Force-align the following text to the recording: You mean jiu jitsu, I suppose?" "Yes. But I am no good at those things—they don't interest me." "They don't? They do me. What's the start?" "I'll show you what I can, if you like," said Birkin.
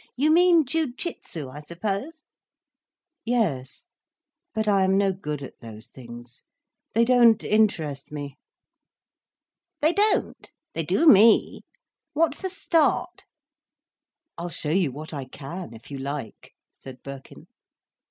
You 0.15 0.31
mean 0.31 0.65
jiu 0.65 0.91
jitsu, 0.95 1.49
I 1.49 1.59
suppose?" 1.59 2.23
"Yes. 3.23 3.85
But 4.51 4.67
I 4.67 4.83
am 4.83 4.97
no 4.97 5.13
good 5.13 5.43
at 5.43 5.59
those 5.59 5.89
things—they 5.89 7.05
don't 7.05 7.43
interest 7.43 8.11
me." 8.11 8.39
"They 9.79 9.93
don't? 9.93 10.51
They 10.73 10.81
do 10.81 11.05
me. 11.07 11.65
What's 12.13 12.41
the 12.41 12.49
start?" 12.49 13.25
"I'll 14.39 14.49
show 14.49 14.71
you 14.71 14.91
what 14.91 15.13
I 15.13 15.25
can, 15.25 15.71
if 15.71 15.91
you 15.91 15.99
like," 15.99 16.55
said 16.71 17.03
Birkin. 17.03 17.45